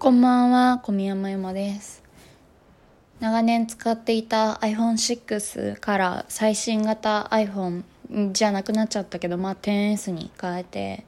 [0.00, 2.02] こんばんは、小宮山由真です。
[3.20, 7.82] 長年使っていた iPhone6 から最新型 iPhone
[8.32, 11.04] じゃなくなっちゃったけど、まあ 10S に変えて、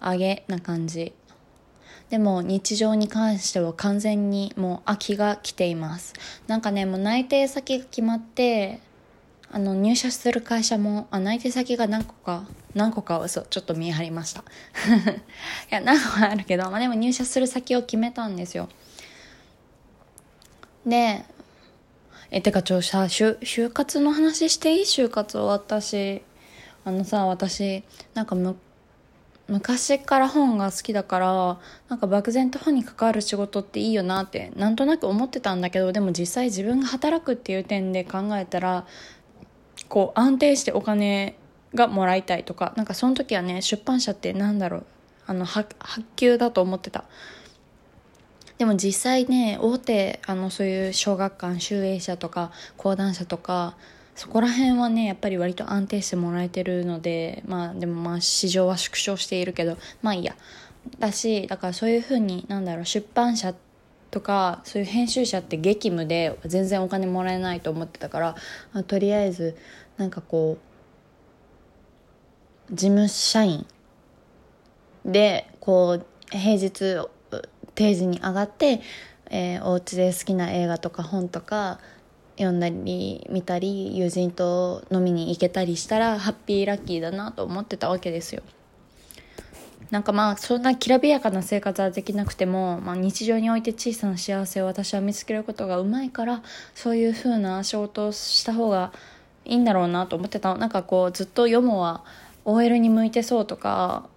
[0.00, 1.14] 上げな感じ。
[2.08, 6.14] でも日常に関しては完全にもう秋が来ています。
[6.46, 8.78] なんかね、もう内定先が決まって、
[9.50, 14.40] あの入社する会社もあ内定先が何個か何個かは嘘ちょっと見え張りました。
[15.70, 18.68] いや何個かあるけど、まあ、でも入社する先を決めたんですよ。
[20.84, 21.24] で
[22.30, 24.82] えてかちょさ就就活の話していい？
[24.82, 26.22] 就活終わったし。
[26.86, 27.82] あのさ私
[28.14, 28.56] なんかむ
[29.48, 38.86] 昔から本が好きだからなんか漠然と本に関わる仕事っていいよなってなんとなく思ってたんだけどでも実際自分が働くっていう点で考えたら
[39.88, 41.36] こう安定してお金
[41.74, 44.86] がもらいたいとかなんかその時はね出版社ってなんだろう
[45.26, 45.74] あの発
[46.16, 47.04] 給だと思ってた。
[48.58, 53.76] でも実際ね大手あのそういう小学館集英社とか講談社とか
[54.14, 60.36] そこら辺はねやっぱり割と安定してもらえてるのでまあでもまあ市場は縮小しているけどまあいいや。
[61.00, 63.65] だしだからそういうふうになんだろう出版社って
[64.16, 69.58] とかそういう編集者って激務で全然お金もらえないと思ってたからとりあえず
[69.98, 70.56] なんかこ
[72.70, 73.66] う事務社員
[75.04, 77.06] でこう平日
[77.74, 78.80] 定時に上がって、
[79.28, 81.78] えー、お家で好きな映画とか本とか
[82.38, 88.42] 読んだり見たり友人と飲みに行けたりしたらハッピーラッキーだなと思ってたわけですよ。
[89.90, 96.42] なんかまあそんなきらびやかな生活はできなくても、まあ、日常において小さな幸せを私は見つけることがうまいから
[96.74, 98.92] そういう風な仕事をした方が
[99.44, 100.56] いいんだろうなと思ってた。
[100.56, 102.04] なんかこうずっとヨモは
[102.44, 104.08] OL に向いてそうとか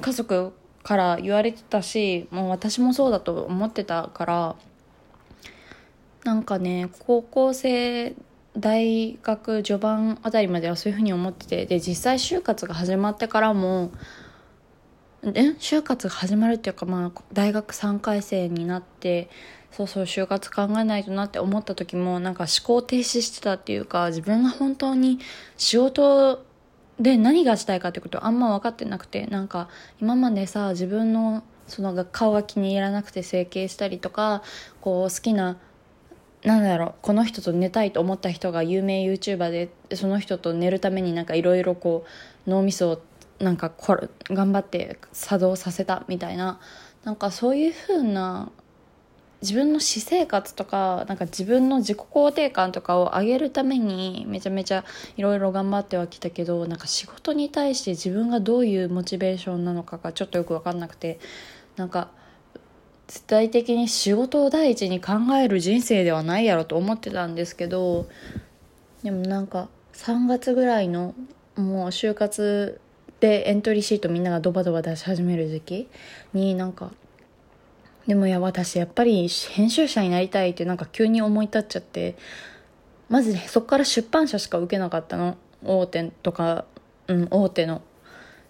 [0.00, 4.56] 家族から言われてたしもう私もそうだと思ってたから
[6.24, 8.14] なんかね高校生
[8.56, 13.90] 大学序盤あたりまではそういうふうに思っててで実際就活が始まってからも
[15.34, 19.28] え就活が始まるっていうか、まあ、大学3回生になって
[19.72, 25.18] そうそう就活考えないとなって思った時もなんか思考停止してたっていうか自分が本当に
[25.56, 26.44] 仕事
[27.00, 29.68] で何がしたいかってことあんま分かってなくてなんか
[30.00, 34.42] 今までさ自分のその顔が気に入らなくて整形したりとか
[34.80, 35.58] こう好きな
[36.44, 42.06] なんだろうこの人と寝たいと思った人が有名 YouTuber でその人と寝るためになんかいろいろこ
[42.46, 43.02] う脳みそを
[43.38, 46.60] なんかこれ頑張って作動させたみたいな。
[47.04, 48.50] なんかそういう風な
[49.42, 54.84] 自分の私生活とかなんか自分の自己肯定感とかを上げるためにめちゃめちゃ
[55.16, 61.18] いろいろ頑張ってはきたけどなんか仕事に対して自分がどういうモチベーションなのかがちょっとよく分かんなくて。
[61.76, 62.08] なんか
[63.06, 68.08] 絶対的に仕事を第一に考える人生ではないやろと思ってたんですけど
[69.04, 71.14] でもなんか3月ぐらいの
[71.54, 72.80] もう就活
[73.20, 75.88] でエントリーシートみんながドバドバ出し始める時期
[76.34, 76.92] になんか
[78.06, 82.16] でもいや私やっぱり編集者になりたいってなんか急に思い立っちゃって
[83.08, 85.36] まずそこから出版社しか受けなかったの。
[85.64, 86.64] 大手とか
[87.08, 87.82] うん大手の。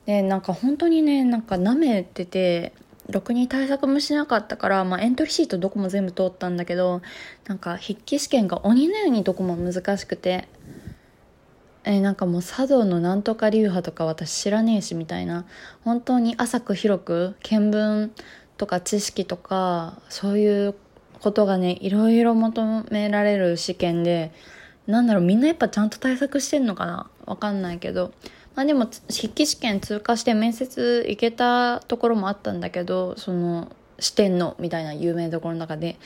[0.06, 2.72] でなんか本当にねなんか舐めてて
[3.10, 7.02] ろくに対策もしなかったから、まあ、エントリーシートどこも全部通ったんだけど
[7.46, 10.48] なんか筆記試験が鬼のようにどこも難しくて
[11.86, 15.46] えー、なんかもう茶道のなんとか流派とか私知らねえしみたいな。
[15.84, 18.10] 本当に浅く広く見聞
[18.58, 20.74] とか知識とかそういう
[21.20, 24.32] ことがねいろいろ求められる試験で
[24.86, 27.08] なんだろうみんなやっぱちゃんと対策してんのかな？
[27.24, 28.12] わかんないけど。
[28.54, 35.98] まあでも筆記試験通過して面接行けたところもあったんだけどその四天王みたいな有名どころの中で。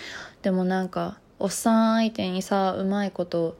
[0.42, 3.56] でもなんかおっさん相手にさうまいこと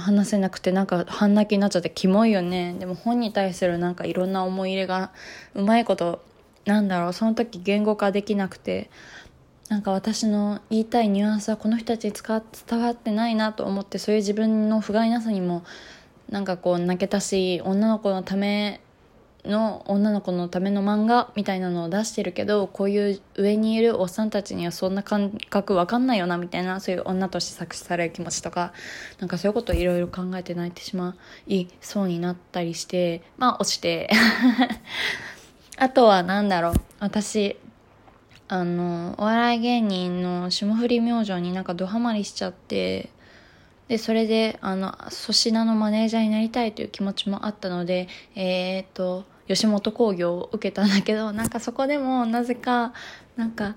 [0.00, 2.74] 話せなくてなんか半泣きになっちゃってキモいよね。
[2.78, 5.10] でも本に対するなんかいろんな思い入れが
[5.54, 6.22] うまいこと
[6.64, 7.12] なんだろう。
[7.12, 8.90] その時言語化できなくて
[9.68, 15.64] なんか私の言いたいニュアンスはこの人たちに伝わってないなと思ってそういう自分の不甲斐なさにも
[16.28, 18.80] なんかこう泣けたし女の子のため
[19.44, 28.72] の女の子のための漫画みたいなのを出してるけどこういう上にいるおっさんたちにはそんな感覚わかんないよなみたいなそういう女として作詞される気持ちとか
[29.18, 31.14] なんかそういうことをいろいろ考えて泣いてしま
[31.46, 34.10] いそうになったりしてまあ落ちて。
[35.76, 36.74] あとはなんだろう。
[37.00, 37.56] 私
[38.46, 43.10] あのお笑い芸人の霜降り明星になんかドハマりしちゃって
[43.88, 52.92] でそれであの粗品のマネージャーになりたいという気持ちもあったのでえー、っと吉本興業を受けたんだけどなんかそこでもなぜか
[53.36, 53.76] なんか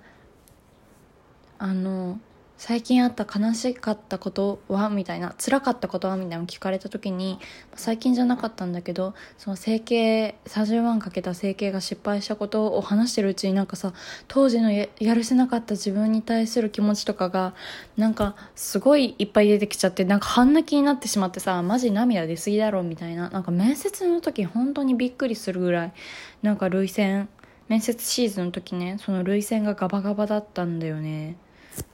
[1.59, 2.19] あの
[2.57, 7.39] 最近あった悲しかったことはみたいな辛かったことはみたいなの聞かれた時に
[7.75, 13.93] 最近じゃなかったんだけどその整形30万かけた整形が失敗したことを話してるうちになんかさ
[14.27, 17.53] 当時のやるせなかった自分に対する気持ちとかが
[17.95, 25.93] なんかすごいいっぱい出てきちゃってなんか半泣きになってしまってさマジ涙出すぎだろみたいななんか面接の時本当にびっくりするぐらい
[26.41, 27.29] なんか涙腺
[27.67, 31.35] 面接シーズンの時ねその涙腺がガバガバだったんだよね。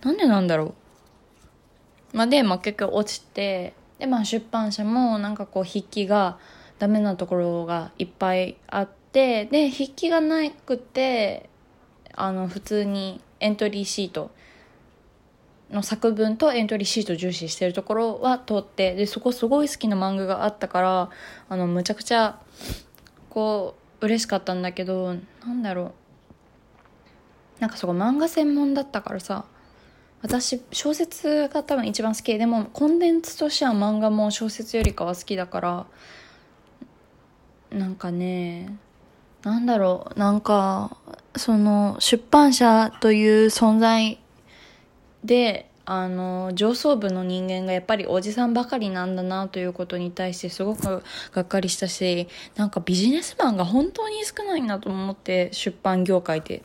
[0.01, 0.75] なんでなんだろ
[2.13, 2.18] う。
[2.18, 6.38] まあ、で、まあ、結局落ちて、で、まあ、出版社もなんかこう筆記が
[6.80, 11.50] ダメなところがいっぱいあって、で、筆記がなくて、
[12.13, 14.31] あの、普通にエントリーシート
[15.71, 21.09] の作文とエントリーシート重視してるところは通って、で、そこすごい好きな漫画があったから、
[21.50, 22.39] あの、むちゃくちゃ、
[23.30, 25.15] こう、嬉しかったんだけど、
[25.45, 25.94] なんだろ
[27.59, 27.62] う。
[27.62, 29.45] なんかそこ漫画専門だったからさ、
[30.24, 35.86] 私小説が多分一番好きでもコンテンツとしては漫画も小説よりかは好きだから
[37.70, 38.78] なんかね
[39.44, 40.96] なんだろうなんか
[41.36, 44.18] その出版社という存在
[45.25, 51.04] であの上層部の人間がやっぱりおじさんばかりなんだなということに対してすごく
[51.34, 56.64] がっかりしたしなんかビジネスマンが本当に少ないなと思って出版業界で。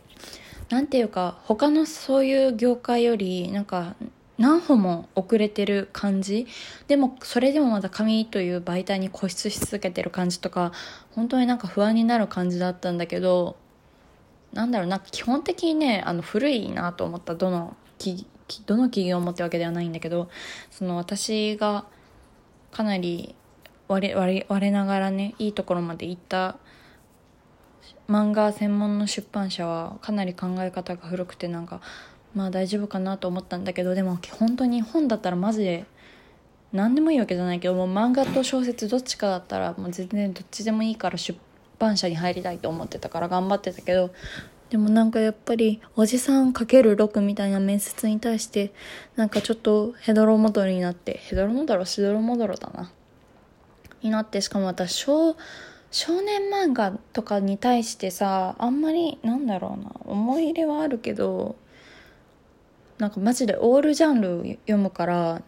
[0.68, 3.94] なんていうか他のそういう業界よりなんか
[4.36, 6.46] 何歩も遅れてる感じ？
[6.86, 10.72] でもそれでもまだ紙という媒体に固執し続けてる感じとか
[11.10, 13.56] 本当になんか不安になる感じだったんだけど
[14.52, 17.76] なんだろうなんか基本的にねあの古いなと思ったどの
[18.66, 20.30] どの企業もってわけではないんだけど
[20.70, 21.84] その私が
[22.70, 23.34] かなり
[23.88, 26.58] 割れ割れ割れながらねいいところまで行った
[28.08, 31.82] 漫画専門の出版社はかなり考え方が古くてなんか
[32.34, 35.84] まあ大丈夫かなと思ったんだけどでも本当に本だったらマジで
[36.72, 41.38] 何でもいいわけじゃないけどもう漫画と小説どっちかだったらもう全然どっちでもいいから出
[41.78, 44.10] 版社に入りたいと思ってたから頑張ってたけど
[44.70, 48.72] でもなんかやっぱりおじさん ×6 みたいな面接に対して
[49.16, 52.90] なんかちょっとヘドロモドロになってヘドロモドロシドロモドロだな。
[54.02, 55.36] になってしかも私小
[55.90, 61.56] 少年漫画とかに対してさあんまりなんだろうな思い入れはあるけど
[62.98, 65.42] なんかマジでオールジャンル読むから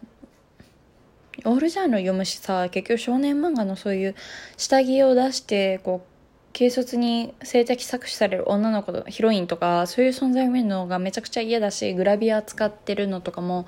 [1.45, 4.15] オールジャンル読むしさ結局少年漫画のそういう
[4.57, 6.11] 下着を出してこう
[6.57, 13.67] 軽率に性的搾取される女の子ヒロインとかそういう存在を見るのがめちゃくちゃ嫌だしグラビア使ってるのとかも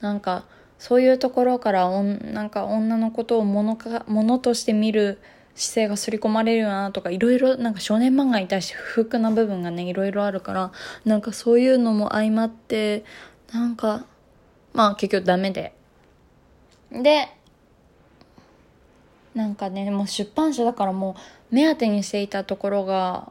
[0.00, 0.44] なんか
[0.78, 5.18] そういうところからおんなんか女のことをものかものとして見る
[5.54, 10.72] 姿勢が刷り込まれるなとかいろいろなんか少年漫画に対して不服な部分がねいろいろあるから
[11.04, 13.04] なんかそういうのも相まって
[13.52, 14.06] なんか
[14.72, 15.74] まあ結局ダメで。
[16.90, 17.28] で
[19.34, 21.14] なんかねもう出版社だからも
[21.52, 23.30] う目当てにしていたところが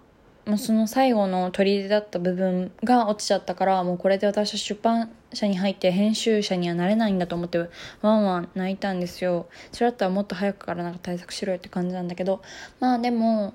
[0.49, 7.59] もうその最後の砦だった部分が落ちちゃったからもうこれで私は出版社に入って編集者にはなれないんだと思って
[8.01, 9.47] ワンワン泣いたんですよ。
[9.71, 12.41] それだったらもっと早くからなんか対策しろよって感じなんだけど
[12.79, 13.53] まあでも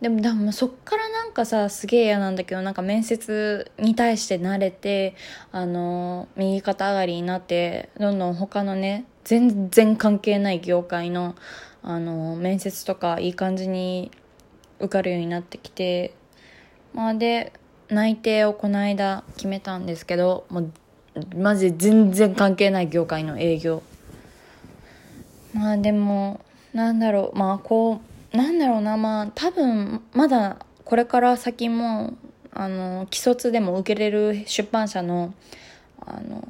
[0.00, 5.14] でもでもそっからなんかさすげえ嫌なんだけどなんか面接に対して慣れて
[5.52, 11.36] あの右肩上がりになってどんどん他のね全然関係ない業界の
[11.84, 14.10] あの面接とかいい感じに
[14.78, 16.14] 受かるようになってきて
[16.94, 17.52] まあで
[17.88, 20.72] 内定をこの間決めたんですけどもう
[21.36, 23.82] マジで全然関係ない業界の営業。
[25.54, 26.40] まあでも
[26.74, 28.00] なんだろうまあこ
[28.34, 32.14] うなんだろうなまあ多分まだこれから先も
[32.52, 35.32] あの既卒でも受けれる出版社の
[36.00, 36.42] あの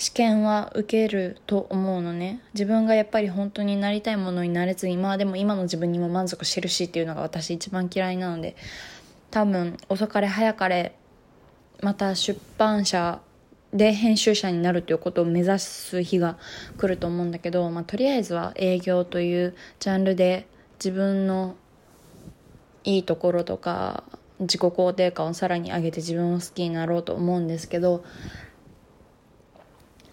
[0.00, 2.40] 試験は受けると思うのね。
[2.54, 8.56] 自分がやっぱり本当になりたいものになれずにまあでも今の自分にも満足してるしっていうのが私一番嫌いなので
[9.30, 10.96] 多分遅かれ早かれ
[11.82, 13.20] また出版社
[13.74, 16.38] で編集者になるということを目指す日が
[16.78, 20.46] 来ると思うんだけど、まあ、とりあえずは営業というジャンルで
[20.78, 21.56] 自分の
[22.84, 24.02] いいところとか
[24.38, 28.02] 自己肯定感をさらに上げて自分を好きになろうと思うんですけど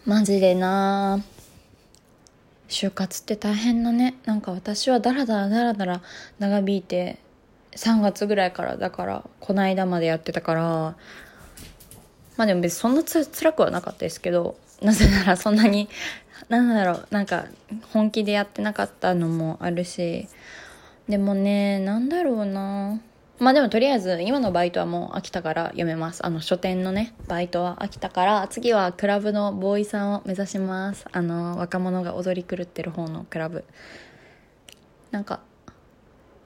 [0.08, 1.22] マジでな。
[2.70, 4.16] 就活って大変だね。
[4.24, 6.02] なんか私はダラダラダラダラ
[6.40, 7.18] 長引いて
[7.74, 10.64] 3月ぐらいからだからこの間までやってたから。
[12.38, 15.90] まあでも別にそんなつ辛くはなかったですけどなぜならそんなに
[16.48, 17.44] なんだろうなんか
[17.92, 20.30] 本気でやってなかったのもあるし。
[21.10, 23.02] でもねなんだろうな。
[23.40, 26.26] まあでもとりあえず今のバイトはもう飽きたから読めます。
[26.26, 31.06] あの書店のねバイトは飽きたから次はクラブのボーイさんを目指します。
[31.12, 33.64] あの若者が踊り狂ってる方のクラブ。
[35.12, 35.42] なんか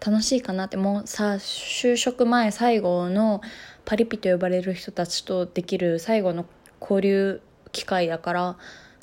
[0.05, 0.75] 楽しいかなって。
[0.75, 3.41] もうさ就職前最後の
[3.85, 6.45] パリピと呼ばれる人たちとできる最後の
[6.81, 8.57] 交流機会だから。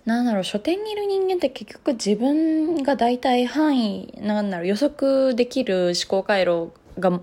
[0.05, 7.21] なんだろう書店にいる人間って結局自分が大体範囲なんだろう予測できる思考回路が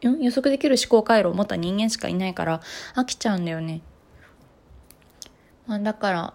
[0.00, 2.60] 予測できる思考回路を持った人間しかいないから
[2.94, 3.82] 飽きちゃうんだよね、
[5.66, 6.34] まあ、だから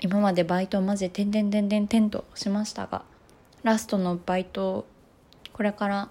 [0.00, 3.02] 今までバイトをマジで点々点々点としましたが
[3.62, 4.86] ラストのバイト
[5.52, 6.08] これから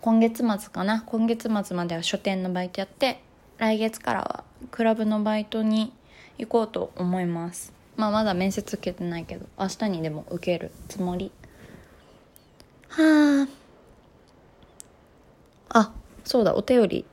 [0.00, 1.02] 今月末かな？
[1.06, 3.20] 今月末までは書店のバイトやって
[3.58, 5.92] 来月からはクラブのバイトに
[6.38, 7.72] 行こうと思います。
[7.96, 11.32] まあまだ面接受けてないけど明日にでも受けるつもり。
[12.88, 13.65] はあ。
[15.78, 15.92] あ
[16.24, 17.04] そうだお便り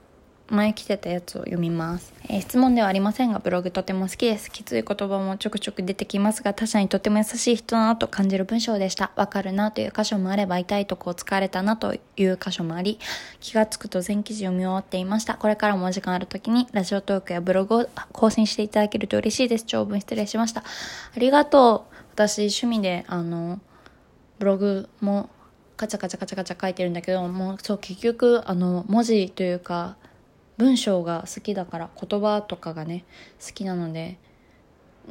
[0.48, 4.52] 前来てたやつを読みます、えー、質問ではありませんがブログとても好きです。
[4.52, 9.12] きつい言葉もちょくちょく出てきますが他者にとても優しい人だなと感じる文章でした。
[9.16, 13.00] わかるなという箇所もあれば痛いとこを疲れたなという箇所もあり
[13.42, 15.36] 気がつくと全記事読み終わっていました。
[15.36, 19.66] これからもお時間ある時にラジオトークやブログを更新していただけると嬉しいです。
[19.66, 20.62] 長文失礼しました。
[20.62, 21.96] ありがとう。
[22.14, 23.60] 私趣味であの
[24.40, 25.30] ブログも
[25.78, 29.96] カチャカチャカチャカチャ書いてるんだけどもうそう結局あの文字というか
[30.58, 33.06] 文章が好きだから言葉とかがね
[33.46, 34.18] 好きなので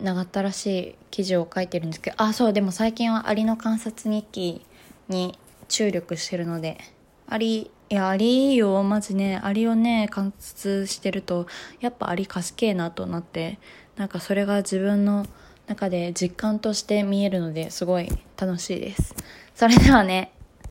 [0.00, 4.64] 長ったらしい記事を書いてるんですけどあそうでも最近はアリの観察日記
[5.08, 5.38] に
[5.68, 6.78] 注力してるので
[7.26, 9.38] アリいやアリよマジね。
[9.42, 11.46] アリをね観察してると
[11.80, 13.58] やっぱアリ賢えなとなって
[13.96, 15.26] なんかそれが自分の
[15.66, 19.14] 中で実感として見えるのですごい楽しいです。
[19.54, 20.32] それではね